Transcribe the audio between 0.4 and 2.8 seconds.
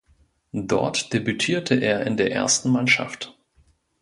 Dort debütierte er in der ersten